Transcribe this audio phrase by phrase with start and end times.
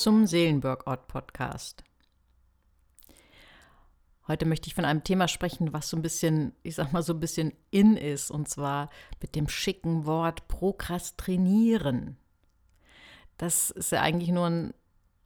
[0.00, 1.84] zum Seelenworkout-Podcast.
[4.26, 7.12] Heute möchte ich von einem Thema sprechen, was so ein bisschen, ich sag mal, so
[7.12, 8.88] ein bisschen in ist, und zwar
[9.20, 12.16] mit dem schicken Wort Prokrastinieren.
[13.36, 14.74] Das ist ja eigentlich nur ein,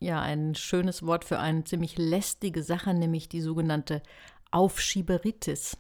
[0.01, 4.03] ja, ein schönes Wort für eine ziemlich lästige Sache, nämlich die sogenannte
[4.51, 5.77] Aufschieberitis.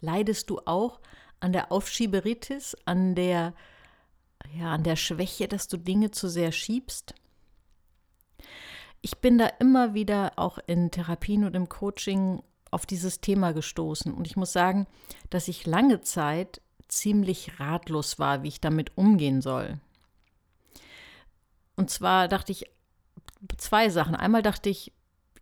[0.00, 1.00] Leidest du auch
[1.40, 3.54] an der Aufschieberitis, an der,
[4.56, 7.12] ja, an der Schwäche, dass du Dinge zu sehr schiebst?
[9.06, 12.42] Ich bin da immer wieder auch in Therapien und im Coaching
[12.72, 14.12] auf dieses Thema gestoßen.
[14.12, 14.88] Und ich muss sagen,
[15.30, 19.78] dass ich lange Zeit ziemlich ratlos war, wie ich damit umgehen soll.
[21.76, 22.68] Und zwar dachte ich
[23.58, 24.16] zwei Sachen.
[24.16, 24.92] Einmal dachte ich,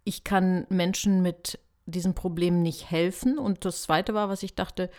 [0.05, 3.39] ich kann Menschen mit diesem Problem nicht helfen.
[3.39, 4.91] Und das Zweite war, was ich dachte,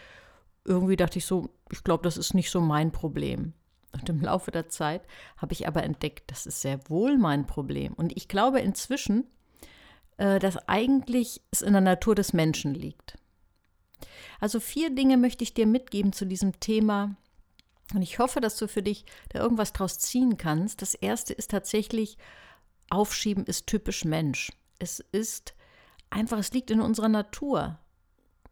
[0.63, 3.53] irgendwie dachte ich so, ich glaube, das ist nicht so mein Problem.
[3.99, 5.02] Und im Laufe der Zeit
[5.38, 7.94] habe ich aber entdeckt, das ist sehr wohl mein Problem.
[7.94, 9.25] Und ich glaube inzwischen,
[10.17, 13.17] äh, dass eigentlich es in der Natur des Menschen liegt.
[14.39, 17.16] Also vier Dinge möchte ich dir mitgeben zu diesem Thema.
[17.94, 20.81] Und ich hoffe, dass du für dich da irgendwas draus ziehen kannst.
[20.81, 22.17] Das erste ist tatsächlich,
[22.89, 24.52] Aufschieben ist typisch Mensch.
[24.80, 25.56] Es ist
[26.09, 27.80] einfach, es liegt in unserer Natur.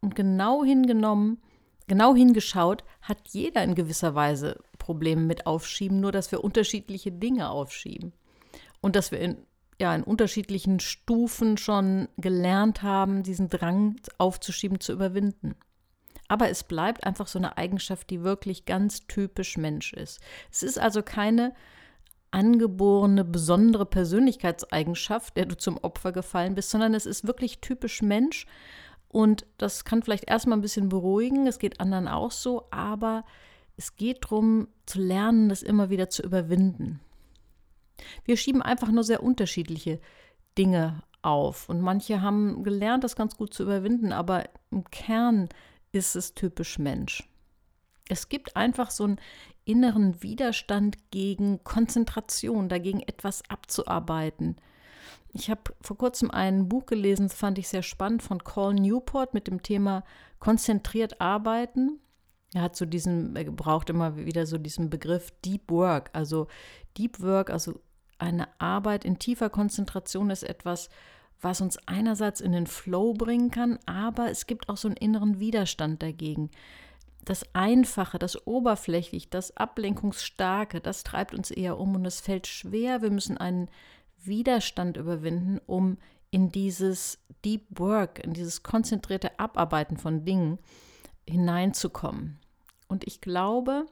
[0.02, 1.42] Und genau hingenommen,
[1.88, 7.50] genau hingeschaut, hat jeder in gewisser Weise Probleme mit Aufschieben, nur dass wir unterschiedliche Dinge
[7.50, 8.12] aufschieben.
[8.81, 9.38] Und dass wir in,
[9.80, 15.56] ja, in unterschiedlichen Stufen schon gelernt haben, diesen Drang aufzuschieben zu überwinden.
[16.28, 20.20] Aber es bleibt einfach so eine Eigenschaft, die wirklich ganz typisch Mensch ist.
[20.52, 21.54] Es ist also keine
[22.31, 28.48] angeborene, besondere Persönlichkeitseigenschaft, der du zum Opfer gefallen bist, sondern es ist wirklich typisch Mensch.
[29.08, 33.23] Und das kann vielleicht erstmal ein bisschen beruhigen, es geht anderen auch so, aber
[33.78, 37.00] es geht darum zu lernen, das immer wieder zu überwinden.
[38.26, 40.00] Wir schieben einfach nur sehr unterschiedliche
[40.58, 41.70] Dinge auf.
[41.70, 45.50] Und manche haben gelernt, das ganz gut zu überwinden, aber im Kern
[45.92, 47.28] ist es typisch Mensch.
[48.10, 49.20] Es gibt einfach so einen
[49.66, 54.58] inneren Widerstand gegen Konzentration, dagegen etwas abzuarbeiten.
[55.32, 59.33] Ich habe vor kurzem ein Buch gelesen, das fand ich sehr spannend, von Call Newport
[59.33, 60.04] mit dem Thema
[60.39, 62.00] konzentriert arbeiten.
[62.53, 66.09] Er hat so diesen, er braucht immer wieder so diesen Begriff Deep Work.
[66.14, 66.47] Also
[66.97, 67.80] Deep Work, also
[68.19, 70.89] eine Arbeit in tiefer Konzentration ist etwas,
[71.41, 75.39] was uns einerseits in den Flow bringen kann, aber es gibt auch so einen inneren
[75.39, 76.49] Widerstand dagegen.
[77.25, 83.02] Das Einfache, das Oberflächlich, das Ablenkungsstarke, das treibt uns eher um und es fällt schwer.
[83.02, 83.70] Wir müssen einen
[84.23, 85.97] Widerstand überwinden, um
[86.31, 90.59] in dieses Deep Work, in dieses konzentrierte Abarbeiten von Dingen
[91.27, 92.39] hineinzukommen.
[92.88, 93.86] Und ich glaube,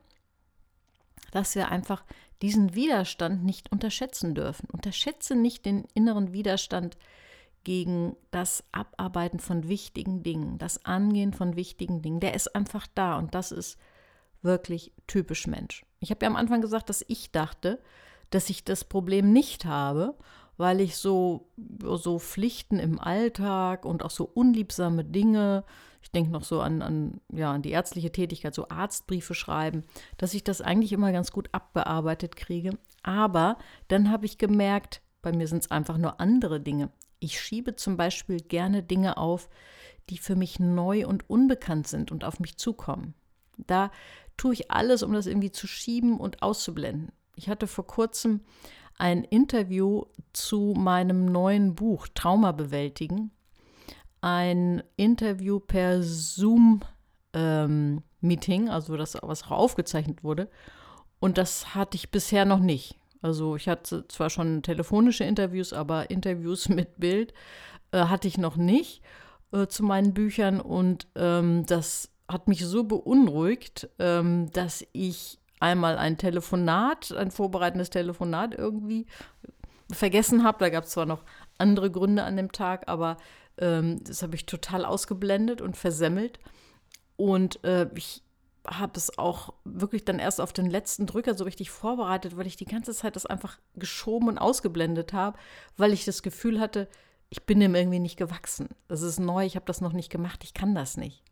[1.31, 2.03] dass wir einfach
[2.41, 4.67] diesen Widerstand nicht unterschätzen dürfen.
[4.71, 6.97] Unterschätze nicht den inneren Widerstand
[7.63, 12.19] gegen das Abarbeiten von wichtigen Dingen, das Angehen von wichtigen Dingen.
[12.19, 13.77] Der ist einfach da und das ist
[14.41, 15.85] wirklich typisch Mensch.
[15.99, 17.79] Ich habe ja am Anfang gesagt, dass ich dachte,
[18.31, 20.15] dass ich das Problem nicht habe,
[20.57, 25.63] weil ich so, so Pflichten im Alltag und auch so unliebsame Dinge
[26.01, 29.83] ich denke noch so an, an, ja, an die ärztliche Tätigkeit, so Arztbriefe schreiben,
[30.17, 32.77] dass ich das eigentlich immer ganz gut abbearbeitet kriege.
[33.03, 33.57] Aber
[33.87, 36.89] dann habe ich gemerkt, bei mir sind es einfach nur andere Dinge.
[37.19, 39.49] Ich schiebe zum Beispiel gerne Dinge auf,
[40.09, 43.13] die für mich neu und unbekannt sind und auf mich zukommen.
[43.57, 43.91] Da
[44.37, 47.11] tue ich alles, um das irgendwie zu schieben und auszublenden.
[47.35, 48.41] Ich hatte vor kurzem
[48.97, 53.31] ein Interview zu meinem neuen Buch Trauma bewältigen
[54.21, 56.83] ein Interview per Zoom-Meeting,
[57.33, 60.49] ähm, also das, was auch aufgezeichnet wurde.
[61.19, 62.97] Und das hatte ich bisher noch nicht.
[63.21, 67.33] Also ich hatte zwar schon telefonische Interviews, aber Interviews mit Bild
[67.91, 69.01] äh, hatte ich noch nicht
[69.51, 70.61] äh, zu meinen Büchern.
[70.61, 77.91] Und ähm, das hat mich so beunruhigt, ähm, dass ich einmal ein Telefonat, ein vorbereitendes
[77.91, 79.05] Telefonat irgendwie
[79.91, 80.59] vergessen habe.
[80.59, 81.23] Da gab es zwar noch
[81.57, 83.17] andere Gründe an dem Tag, aber
[83.61, 86.39] ähm, das habe ich total ausgeblendet und versemmelt.
[87.15, 88.23] Und äh, ich
[88.67, 92.57] habe es auch wirklich dann erst auf den letzten Drücker so richtig vorbereitet, weil ich
[92.57, 95.37] die ganze Zeit das einfach geschoben und ausgeblendet habe,
[95.77, 96.87] weil ich das Gefühl hatte,
[97.29, 98.69] ich bin dem irgendwie nicht gewachsen.
[98.87, 101.23] Das ist neu, ich habe das noch nicht gemacht, ich kann das nicht.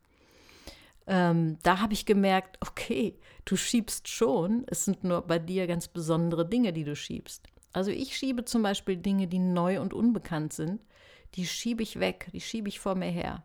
[1.08, 5.88] Ähm, da habe ich gemerkt, okay, du schiebst schon, es sind nur bei dir ganz
[5.88, 7.48] besondere Dinge, die du schiebst.
[7.74, 10.82] Also ich schiebe zum Beispiel Dinge, die neu und unbekannt sind,
[11.36, 13.44] die schiebe ich weg, die schiebe ich vor mir her.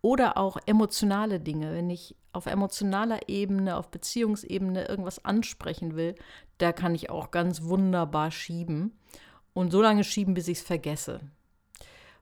[0.00, 6.14] Oder auch emotionale Dinge, wenn ich auf emotionaler Ebene, auf Beziehungsebene irgendwas ansprechen will,
[6.58, 8.98] da kann ich auch ganz wunderbar schieben
[9.52, 11.20] und so lange schieben, bis ich es vergesse.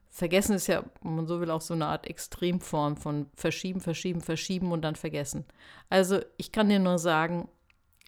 [0.09, 4.19] Vergessen ist ja, wenn man so will, auch so eine Art Extremform von verschieben, verschieben,
[4.19, 5.45] verschieben und dann vergessen.
[5.89, 7.47] Also ich kann dir nur sagen,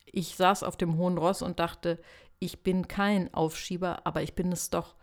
[0.05, 1.99] ich saß auf dem hohen Ross und dachte,
[2.39, 4.95] ich bin kein Aufschieber, aber ich bin es doch.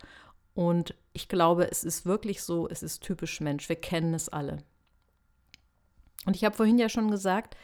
[0.60, 4.58] Und ich glaube, es ist wirklich so, es ist typisch Mensch, wir kennen es alle.
[6.26, 7.56] Und ich habe vorhin ja schon gesagt,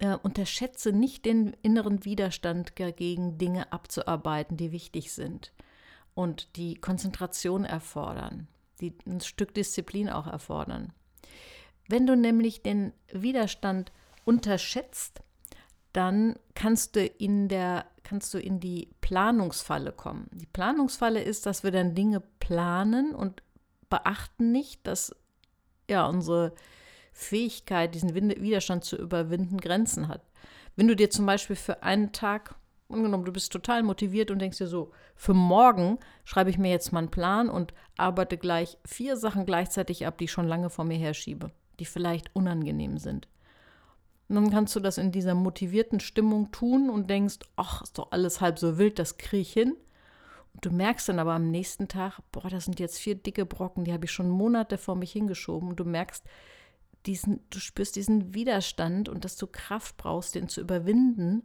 [0.00, 5.52] äh, unterschätze nicht den inneren Widerstand dagegen, Dinge abzuarbeiten, die wichtig sind
[6.16, 8.48] und die Konzentration erfordern,
[8.80, 10.92] die ein Stück Disziplin auch erfordern.
[11.86, 13.92] Wenn du nämlich den Widerstand
[14.24, 15.22] unterschätzt,
[15.98, 20.30] dann kannst du in der kannst du in die Planungsfalle kommen.
[20.32, 23.42] Die Planungsfalle ist, dass wir dann Dinge planen und
[23.90, 25.14] beachten nicht, dass
[25.90, 26.54] ja unsere
[27.12, 30.22] Fähigkeit, diesen Widerstand zu überwinden, Grenzen hat.
[30.74, 32.54] Wenn du dir zum Beispiel für einen Tag
[32.90, 36.90] Angenommen, du bist total motiviert und denkst dir so, für morgen schreibe ich mir jetzt
[36.90, 40.86] mal einen Plan und arbeite gleich vier Sachen gleichzeitig ab, die ich schon lange vor
[40.86, 41.50] mir herschiebe,
[41.80, 43.28] die vielleicht unangenehm sind.
[44.28, 48.12] Und dann kannst du das in dieser motivierten Stimmung tun und denkst, ach, ist doch
[48.12, 49.74] alles halb so wild, das kriege ich hin.
[50.52, 53.84] Und du merkst dann aber am nächsten Tag, boah, das sind jetzt vier dicke Brocken,
[53.84, 55.68] die habe ich schon Monate vor mich hingeschoben.
[55.68, 56.24] Und du merkst,
[57.06, 61.42] diesen, du spürst diesen Widerstand und dass du Kraft brauchst, den zu überwinden.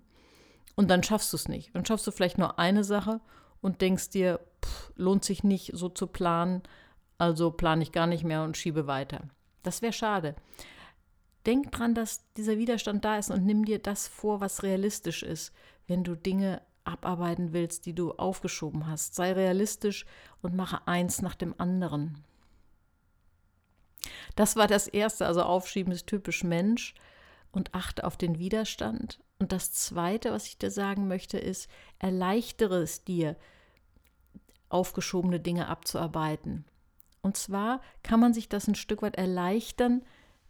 [0.76, 1.74] Und dann schaffst du es nicht.
[1.76, 3.22] Dann schaffst du vielleicht nur eine Sache
[3.62, 6.64] und denkst dir, pff, lohnt sich nicht so zu planen,
[7.18, 9.22] also plane ich gar nicht mehr und schiebe weiter.
[9.62, 10.36] Das wäre schade.
[11.46, 15.52] Denk dran, dass dieser Widerstand da ist und nimm dir das vor, was realistisch ist,
[15.88, 19.16] wenn du Dinge abarbeiten willst, die du aufgeschoben hast.
[19.16, 20.06] Sei realistisch
[20.42, 22.24] und mache eins nach dem anderen.
[24.36, 26.94] Das war das Erste, also Aufschieben ist typisch Mensch
[27.52, 29.20] und achte auf den Widerstand.
[29.40, 31.70] Und das Zweite, was ich dir sagen möchte, ist,
[32.00, 33.36] erleichtere es dir,
[34.70, 36.66] aufgeschobene Dinge abzuarbeiten.
[37.22, 40.04] Und zwar kann man sich das ein Stück weit erleichtern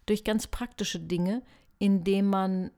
[0.05, 1.41] durch ganz praktische Dinge,
[1.79, 2.71] indem man,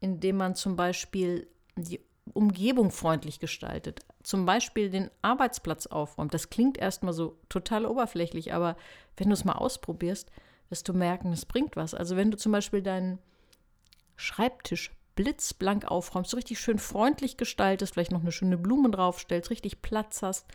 [0.00, 2.00] indem man zum Beispiel die
[2.34, 4.00] Umgebung freundlich gestaltet.
[4.22, 6.34] Zum Beispiel den Arbeitsplatz aufräumt.
[6.34, 8.76] Das klingt erstmal so total oberflächlich, aber
[9.16, 10.30] wenn du es mal ausprobierst,
[10.68, 11.94] wirst du merken, es bringt was.
[11.94, 13.18] Also wenn du zum Beispiel deinen
[14.16, 19.82] Schreibtisch blitzblank aufräumst, so richtig schön freundlich gestaltest, vielleicht noch eine schöne Blume draufstellst, richtig
[19.82, 20.46] Platz hast,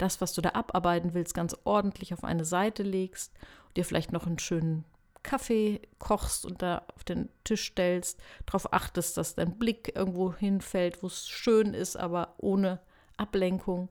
[0.00, 3.32] das, was du da abarbeiten willst, ganz ordentlich auf eine Seite legst,
[3.76, 4.84] dir vielleicht noch einen schönen
[5.22, 11.02] Kaffee kochst und da auf den Tisch stellst, darauf achtest, dass dein Blick irgendwo hinfällt,
[11.02, 12.80] wo es schön ist, aber ohne
[13.16, 13.90] Ablenkung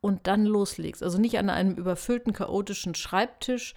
[0.00, 1.02] und dann loslegst.
[1.02, 3.74] Also nicht an einem überfüllten, chaotischen Schreibtisch,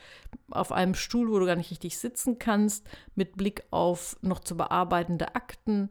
[0.52, 4.56] auf einem Stuhl, wo du gar nicht richtig sitzen kannst, mit Blick auf noch zu
[4.56, 5.90] bearbeitende Akten.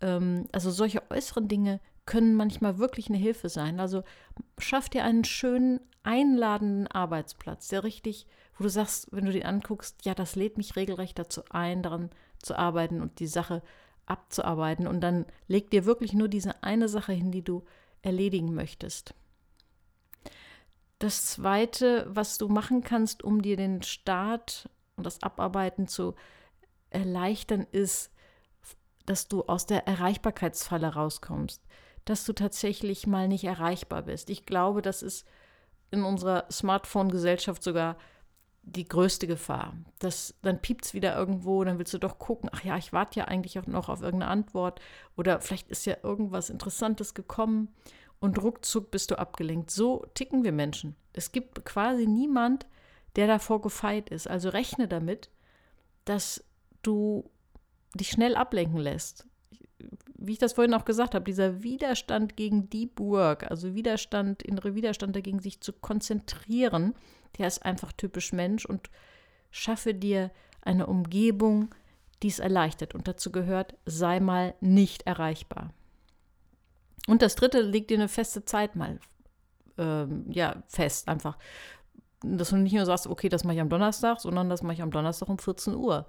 [0.00, 1.80] Ähm, also solche äußeren Dinge
[2.10, 3.78] können manchmal wirklich eine Hilfe sein.
[3.78, 4.02] Also
[4.58, 8.26] schaff dir einen schönen, einladenden Arbeitsplatz, der richtig,
[8.56, 12.10] wo du sagst, wenn du den anguckst, ja, das lädt mich regelrecht dazu ein, daran
[12.42, 13.62] zu arbeiten und die Sache
[14.06, 14.88] abzuarbeiten.
[14.88, 17.64] Und dann leg dir wirklich nur diese eine Sache hin, die du
[18.02, 19.14] erledigen möchtest.
[20.98, 26.16] Das Zweite, was du machen kannst, um dir den Start und das Abarbeiten zu
[26.90, 28.10] erleichtern, ist,
[29.06, 31.62] dass du aus der Erreichbarkeitsfalle rauskommst,
[32.04, 34.30] dass du tatsächlich mal nicht erreichbar bist.
[34.30, 35.26] Ich glaube, das ist
[35.90, 37.96] in unserer Smartphone-Gesellschaft sogar
[38.62, 39.74] die größte Gefahr.
[39.98, 43.20] Das, dann piept es wieder irgendwo, dann willst du doch gucken, ach ja, ich warte
[43.20, 44.80] ja eigentlich auch noch auf irgendeine Antwort
[45.16, 47.68] oder vielleicht ist ja irgendwas Interessantes gekommen
[48.20, 49.70] und ruckzuck bist du abgelenkt.
[49.70, 50.94] So ticken wir Menschen.
[51.12, 52.66] Es gibt quasi niemand,
[53.16, 54.28] der davor gefeit ist.
[54.28, 55.30] Also rechne damit,
[56.04, 56.44] dass
[56.82, 57.28] du
[57.94, 59.26] dich schnell ablenken lässt.
[60.22, 64.74] Wie ich das vorhin auch gesagt habe, dieser Widerstand gegen Deep Work, also Widerstand, innere
[64.74, 66.94] Widerstand dagegen, sich zu konzentrieren,
[67.38, 68.90] der ist einfach typisch Mensch und
[69.50, 71.74] schaffe dir eine Umgebung,
[72.22, 72.94] die es erleichtert.
[72.94, 75.72] Und dazu gehört, sei mal nicht erreichbar.
[77.06, 79.00] Und das dritte, leg dir eine feste Zeit mal
[79.78, 81.38] ähm, ja, fest, einfach.
[82.22, 84.82] Dass du nicht nur sagst, okay, das mache ich am Donnerstag, sondern das mache ich
[84.82, 86.04] am Donnerstag um 14 Uhr.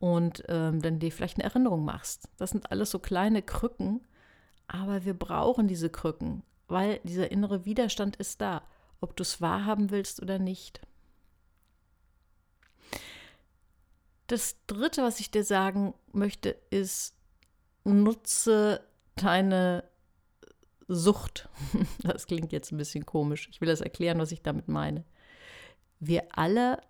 [0.00, 2.28] Und ähm, dann dir vielleicht eine Erinnerung machst.
[2.38, 4.00] Das sind alles so kleine Krücken,
[4.66, 8.62] aber wir brauchen diese Krücken, weil dieser innere Widerstand ist da,
[9.00, 10.80] ob du es wahrhaben willst oder nicht.
[14.26, 17.14] Das Dritte, was ich dir sagen möchte, ist,
[17.84, 18.80] nutze
[19.16, 19.84] deine
[20.88, 21.48] Sucht.
[22.02, 23.48] Das klingt jetzt ein bisschen komisch.
[23.50, 25.04] Ich will das erklären, was ich damit meine.
[25.98, 26.80] Wir alle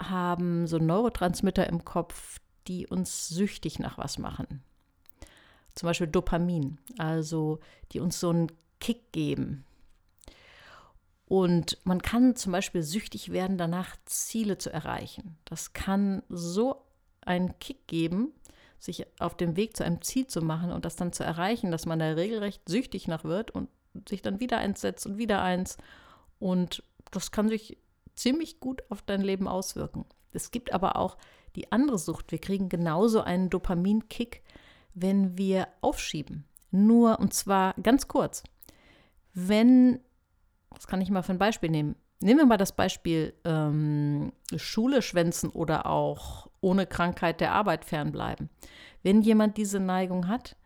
[0.00, 4.62] haben so Neurotransmitter im Kopf, die uns süchtig nach was machen.
[5.74, 7.60] Zum Beispiel Dopamin, also
[7.92, 9.64] die uns so ein Kick geben.
[11.26, 15.38] Und man kann zum Beispiel süchtig werden, danach Ziele zu erreichen.
[15.44, 16.82] Das kann so
[17.20, 18.32] einen Kick geben,
[18.80, 21.86] sich auf dem Weg zu einem Ziel zu machen und das dann zu erreichen, dass
[21.86, 23.68] man da regelrecht süchtig nach wird und
[24.08, 25.76] sich dann wieder eins setzt und wieder eins.
[26.40, 27.78] Und das kann sich
[28.14, 30.06] ziemlich gut auf dein Leben auswirken.
[30.32, 31.16] Es gibt aber auch
[31.56, 32.32] die andere Sucht.
[32.32, 34.42] Wir kriegen genauso einen Dopaminkick,
[34.94, 36.44] wenn wir aufschieben.
[36.70, 38.42] Nur, und zwar ganz kurz.
[39.34, 40.00] Wenn,
[40.70, 41.96] das kann ich mal für ein Beispiel nehmen.
[42.20, 48.50] Nehmen wir mal das Beispiel ähm, Schule schwänzen oder auch ohne Krankheit der Arbeit fernbleiben.
[49.02, 50.56] Wenn jemand diese Neigung hat,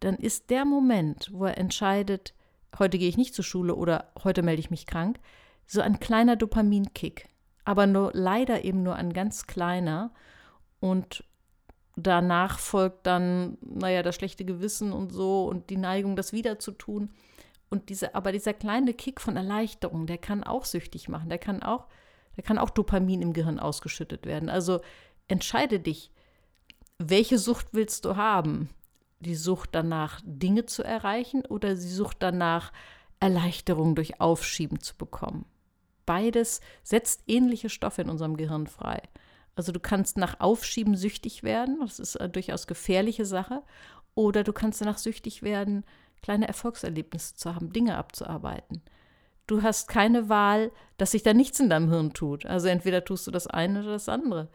[0.00, 2.34] dann ist der Moment, wo er entscheidet,
[2.78, 5.20] heute gehe ich nicht zur Schule oder heute melde ich mich krank,
[5.66, 7.28] so ein kleiner Dopaminkick.
[7.64, 10.10] Aber nur leider eben nur ein ganz kleiner.
[10.80, 11.24] Und
[11.96, 16.72] danach folgt dann, naja, das schlechte Gewissen und so und die Neigung, das wieder zu
[16.72, 17.10] tun.
[17.70, 21.28] Und diese, aber dieser kleine Kick von Erleichterung, der kann auch süchtig machen.
[21.28, 21.86] Der kann auch,
[22.36, 24.48] der kann auch Dopamin im Gehirn ausgeschüttet werden.
[24.48, 24.80] Also
[25.28, 26.10] entscheide dich,
[26.98, 28.68] welche Sucht willst du haben?
[29.20, 32.72] Die Sucht danach, Dinge zu erreichen oder die Sucht danach,
[33.20, 35.44] Erleichterung durch Aufschieben zu bekommen?
[36.12, 39.00] Beides setzt ähnliche Stoffe in unserem Gehirn frei.
[39.54, 43.62] Also du kannst nach Aufschieben süchtig werden, das ist eine durchaus gefährliche Sache,
[44.14, 45.86] oder du kannst danach süchtig werden,
[46.20, 48.82] kleine Erfolgserlebnisse zu haben, Dinge abzuarbeiten.
[49.46, 52.44] Du hast keine Wahl, dass sich da nichts in deinem Hirn tut.
[52.44, 54.50] Also entweder tust du das eine oder das andere.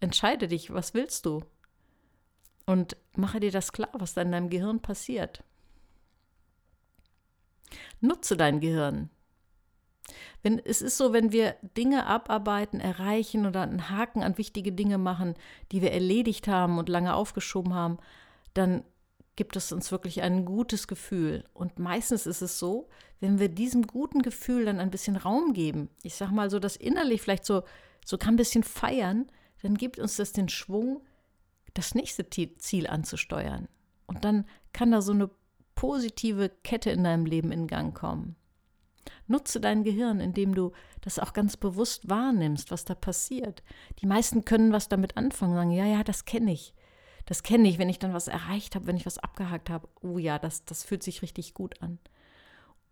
[0.00, 1.44] Entscheide dich, was willst du?
[2.66, 5.44] Und mache dir das klar, was da in deinem Gehirn passiert.
[8.00, 9.08] Nutze dein Gehirn.
[10.42, 14.98] Wenn, es ist so, wenn wir Dinge abarbeiten, erreichen oder einen Haken an wichtige Dinge
[14.98, 15.34] machen,
[15.72, 17.98] die wir erledigt haben und lange aufgeschoben haben,
[18.54, 18.84] dann
[19.36, 21.44] gibt es uns wirklich ein gutes Gefühl.
[21.54, 22.88] Und meistens ist es so,
[23.20, 26.76] wenn wir diesem guten Gefühl dann ein bisschen Raum geben, ich sag mal so, das
[26.76, 27.62] innerlich vielleicht so,
[28.04, 29.30] so kann ein bisschen feiern,
[29.62, 31.02] dann gibt uns das den Schwung,
[31.74, 33.68] das nächste Ziel anzusteuern.
[34.06, 35.30] Und dann kann da so eine
[35.74, 38.36] positive Kette in deinem Leben in Gang kommen.
[39.26, 43.62] Nutze dein Gehirn, indem du das auch ganz bewusst wahrnimmst, was da passiert.
[44.00, 46.74] Die meisten können was damit anfangen, sagen, ja, ja, das kenne ich.
[47.26, 49.88] Das kenne ich, wenn ich dann was erreicht habe, wenn ich was abgehakt habe.
[50.00, 51.98] Oh ja, das, das fühlt sich richtig gut an.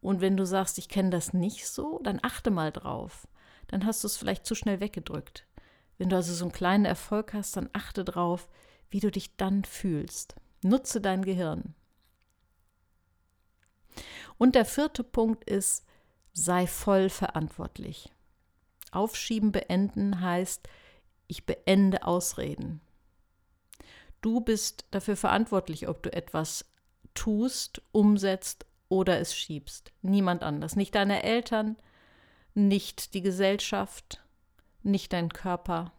[0.00, 3.26] Und wenn du sagst, ich kenne das nicht so, dann achte mal drauf.
[3.66, 5.44] Dann hast du es vielleicht zu schnell weggedrückt.
[5.98, 8.48] Wenn du also so einen kleinen Erfolg hast, dann achte drauf,
[8.90, 10.36] wie du dich dann fühlst.
[10.62, 11.74] Nutze dein Gehirn.
[14.38, 15.84] Und der vierte Punkt ist,
[16.44, 18.12] sei voll verantwortlich.
[18.92, 20.68] Aufschieben beenden heißt,
[21.26, 22.80] ich beende Ausreden.
[24.20, 26.64] Du bist dafür verantwortlich, ob du etwas
[27.14, 29.92] tust, umsetzt oder es schiebst.
[30.02, 30.76] Niemand anders.
[30.76, 31.76] Nicht deine Eltern,
[32.54, 34.24] nicht die Gesellschaft,
[34.82, 35.92] nicht dein Körper.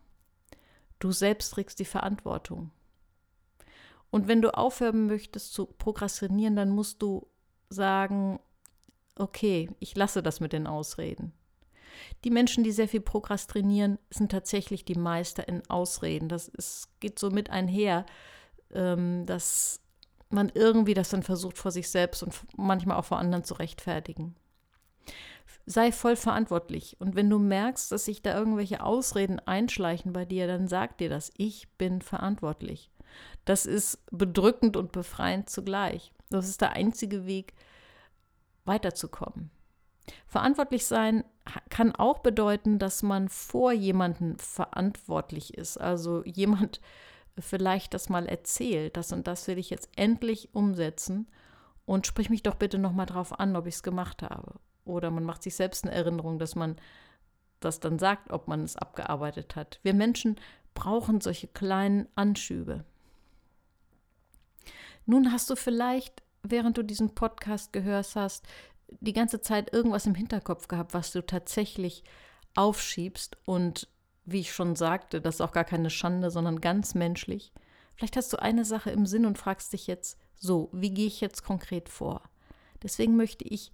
[1.00, 2.72] Du selbst trägst die Verantwortung.
[4.10, 7.28] Und wenn du aufhören möchtest zu prokrastinieren, dann musst du
[7.70, 8.40] sagen,
[9.20, 11.34] okay, ich lasse das mit den Ausreden.
[12.24, 16.30] Die Menschen, die sehr viel prokrastinieren, sind tatsächlich die Meister in Ausreden.
[16.30, 18.06] Das ist, geht so mit einher,
[18.74, 19.82] ähm, dass
[20.30, 24.36] man irgendwie das dann versucht vor sich selbst und manchmal auch vor anderen zu rechtfertigen.
[25.66, 26.98] Sei voll verantwortlich.
[27.00, 31.10] Und wenn du merkst, dass sich da irgendwelche Ausreden einschleichen bei dir, dann sag dir
[31.10, 31.32] das.
[31.38, 32.92] Ich bin verantwortlich.
[33.46, 36.12] Das ist bedrückend und befreiend zugleich.
[36.30, 37.54] Das ist der einzige Weg,
[38.70, 39.52] weiterzukommen.
[40.26, 41.26] Verantwortlich sein
[41.70, 45.78] kann auch bedeuten, dass man vor jemanden verantwortlich ist.
[45.78, 46.80] Also jemand
[47.38, 51.28] vielleicht das mal erzählt, das und das will ich jetzt endlich umsetzen
[51.86, 54.56] und sprich mich doch bitte nochmal drauf an, ob ich es gemacht habe.
[54.86, 56.76] Oder man macht sich selbst eine Erinnerung, dass man
[57.60, 59.80] das dann sagt, ob man es abgearbeitet hat.
[59.84, 60.40] Wir Menschen
[60.74, 62.86] brauchen solche kleinen Anschübe.
[65.06, 68.48] Nun hast du vielleicht während du diesen Podcast gehört hast,
[69.02, 72.04] die ganze Zeit irgendwas im Hinterkopf gehabt, was du tatsächlich
[72.56, 73.88] aufschiebst und
[74.26, 77.52] wie ich schon sagte, das ist auch gar keine Schande, sondern ganz menschlich.
[77.96, 81.22] Vielleicht hast du eine Sache im Sinn und fragst dich jetzt, so, wie gehe ich
[81.22, 82.24] jetzt konkret vor?
[82.82, 83.72] Deswegen möchte ich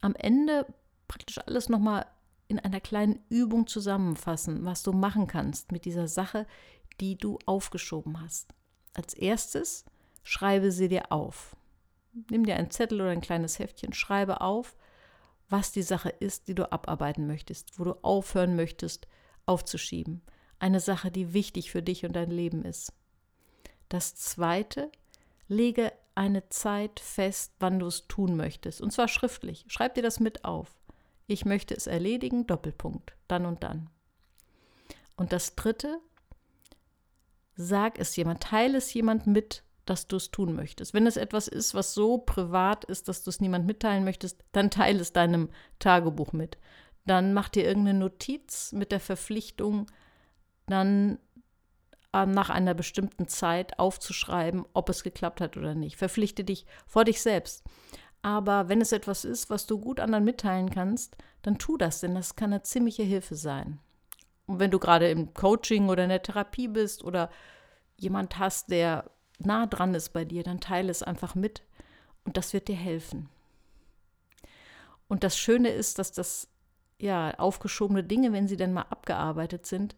[0.00, 0.66] am Ende
[1.08, 2.06] praktisch alles nochmal
[2.48, 6.46] in einer kleinen Übung zusammenfassen, was du machen kannst mit dieser Sache,
[7.00, 8.52] die du aufgeschoben hast.
[8.94, 9.84] Als erstes
[10.22, 11.55] schreibe sie dir auf
[12.30, 14.76] nimm dir einen Zettel oder ein kleines Heftchen, schreibe auf,
[15.48, 19.06] was die Sache ist, die du abarbeiten möchtest, wo du aufhören möchtest,
[19.46, 20.22] aufzuschieben.
[20.58, 22.92] Eine Sache, die wichtig für dich und dein Leben ist.
[23.88, 24.90] Das zweite,
[25.48, 28.80] lege eine Zeit fest, wann du es tun möchtest.
[28.80, 29.64] Und zwar schriftlich.
[29.68, 30.80] Schreib dir das mit auf.
[31.26, 33.90] Ich möchte es erledigen, Doppelpunkt, dann und dann.
[35.16, 35.98] Und das Dritte,
[37.54, 40.92] sag es jemand, teile es jemand mit, dass du es tun möchtest.
[40.92, 44.70] Wenn es etwas ist, was so privat ist, dass du es niemand mitteilen möchtest, dann
[44.70, 46.58] teile es deinem Tagebuch mit.
[47.06, 49.86] Dann mach dir irgendeine Notiz mit der Verpflichtung,
[50.66, 51.18] dann
[52.12, 55.96] äh, nach einer bestimmten Zeit aufzuschreiben, ob es geklappt hat oder nicht.
[55.96, 57.64] Verpflichte dich vor dich selbst.
[58.22, 62.14] Aber wenn es etwas ist, was du gut anderen mitteilen kannst, dann tu das, denn
[62.14, 63.78] das kann eine ziemliche Hilfe sein.
[64.46, 67.30] Und wenn du gerade im Coaching oder in der Therapie bist oder
[67.96, 71.62] jemand hast, der nah dran ist bei dir, dann teile es einfach mit
[72.24, 73.28] und das wird dir helfen.
[75.08, 76.48] Und das Schöne ist, dass das
[76.98, 79.96] ja aufgeschobene Dinge, wenn sie dann mal abgearbeitet sind,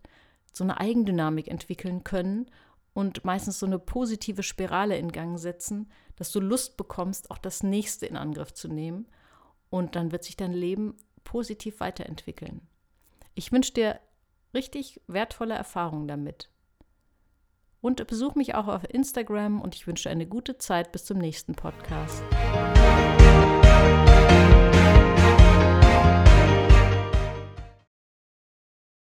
[0.53, 2.51] so eine Eigendynamik entwickeln können
[2.95, 7.63] und meistens so eine positive Spirale in Gang setzen, dass du Lust bekommst, auch das
[7.63, 9.07] nächste in Angriff zu nehmen
[9.71, 12.63] und dann wird sich dein Leben positiv weiterentwickeln.
[13.35, 14.01] Ich wünsche dir
[14.55, 16.51] richtig wertvolle Erfahrungen damit.
[17.81, 21.55] Und besuch mich auch auf Instagram und ich wünsche eine gute Zeit bis zum nächsten
[21.55, 22.23] Podcast.